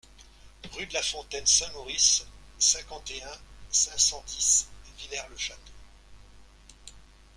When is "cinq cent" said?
3.69-4.23